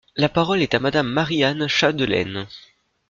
[0.15, 2.47] La parole est à Madame Marie-Anne Chapdelaine.